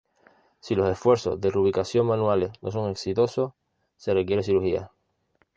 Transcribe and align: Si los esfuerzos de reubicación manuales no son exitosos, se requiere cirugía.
Si 0.61 0.73
los 0.73 0.89
esfuerzos 0.89 1.39
de 1.39 1.51
reubicación 1.51 2.07
manuales 2.07 2.51
no 2.63 2.71
son 2.71 2.89
exitosos, 2.89 3.53
se 3.97 4.15
requiere 4.15 4.41
cirugía. 4.41 4.89